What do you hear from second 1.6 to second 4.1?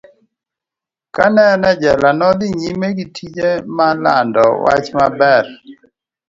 e jela, ne odhi nyime gi tije mar